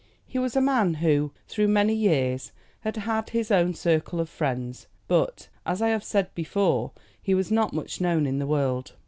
He 0.25 0.39
was 0.39 0.55
a 0.55 0.61
man 0.61 0.95
who, 0.95 1.31
through 1.47 1.67
many 1.67 1.93
years, 1.93 2.51
had 2.79 2.97
had 2.97 3.29
his 3.29 3.51
own 3.51 3.75
circle 3.75 4.19
of 4.19 4.29
friends, 4.29 4.87
but, 5.07 5.47
as 5.63 5.79
I 5.79 5.89
have 5.89 6.03
said 6.03 6.33
before, 6.33 6.91
he 7.21 7.35
was 7.35 7.51
not 7.51 7.71
much 7.71 8.01
known 8.01 8.25
in 8.25 8.39
the 8.39 8.47
world. 8.47 8.93